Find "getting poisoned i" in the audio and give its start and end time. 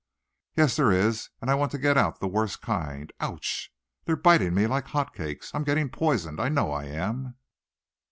5.63-6.49